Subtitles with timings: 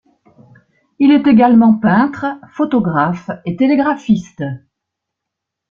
[0.97, 4.41] Il est également peintre, photographe et télégraphiste.